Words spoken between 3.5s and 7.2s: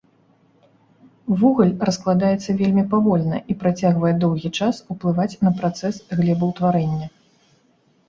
і працягвае доўгі час ўплываць на працэс глебаўтварэння.